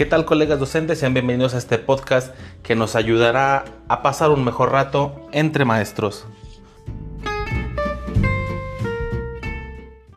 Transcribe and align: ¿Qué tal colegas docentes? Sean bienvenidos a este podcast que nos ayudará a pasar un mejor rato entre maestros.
¿Qué 0.00 0.06
tal 0.06 0.24
colegas 0.24 0.58
docentes? 0.58 0.98
Sean 0.98 1.12
bienvenidos 1.12 1.52
a 1.52 1.58
este 1.58 1.76
podcast 1.76 2.34
que 2.62 2.74
nos 2.74 2.96
ayudará 2.96 3.66
a 3.86 4.00
pasar 4.00 4.30
un 4.30 4.42
mejor 4.42 4.72
rato 4.72 5.28
entre 5.30 5.66
maestros. 5.66 6.24